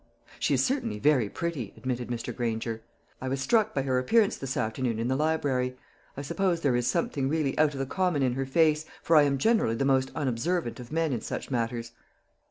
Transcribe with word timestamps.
"She 0.39 0.55
is 0.55 0.65
certainly 0.65 0.97
very 0.97 1.29
pretty," 1.29 1.75
admitted 1.77 2.07
Mr. 2.07 2.35
Granger. 2.35 2.81
"I 3.21 3.27
was 3.27 3.39
struck 3.39 3.75
by 3.75 3.83
her 3.83 3.99
appearance 3.99 4.35
this 4.35 4.57
afternoon 4.57 4.97
in 4.97 5.09
the 5.09 5.15
library. 5.15 5.77
I 6.17 6.23
suppose 6.23 6.61
there 6.61 6.75
is 6.75 6.87
something 6.87 7.29
really 7.29 7.55
out 7.59 7.73
of 7.73 7.79
the 7.79 7.85
common 7.85 8.23
in 8.23 8.33
her 8.33 8.47
face, 8.47 8.83
for 9.03 9.15
I 9.15 9.21
am 9.21 9.37
generally 9.37 9.75
the 9.75 9.85
most 9.85 10.09
unobservant 10.15 10.79
of 10.79 10.91
men 10.91 11.13
in 11.13 11.21
such 11.21 11.51
matters." 11.51 11.91